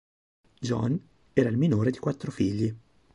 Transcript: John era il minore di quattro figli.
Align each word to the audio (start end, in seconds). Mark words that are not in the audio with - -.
John 0.61 0.99
era 1.31 1.49
il 1.49 1.57
minore 1.57 1.91
di 1.91 1.99
quattro 1.99 2.31
figli. 2.31 2.75